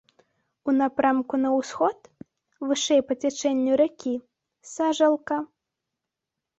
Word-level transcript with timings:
У 0.71 0.73
напрамку 0.77 1.39
на 1.43 1.49
ўсход, 1.57 1.99
вышэй 2.71 3.01
па 3.13 3.21
цячэнню 3.23 3.73
ракі, 3.85 4.15
сажалка. 4.75 5.37